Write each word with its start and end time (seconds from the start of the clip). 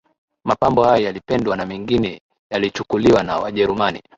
Mapambo 0.45 0.83
hayo 0.83 1.05
yalipendwa 1.05 1.57
na 1.57 1.65
mengine 1.65 2.21
yalichukuliwa 2.51 3.23
na 3.23 3.37
Wajerumani 3.37 4.01